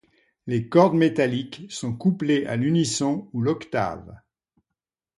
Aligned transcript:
Les 0.47 0.67
cordes 0.67 0.95
métalliques 0.95 1.67
sont 1.69 1.95
couplées 1.95 2.47
à 2.47 2.55
l'unisson 2.55 3.29
ou 3.33 3.41
l'octave. 3.43 4.19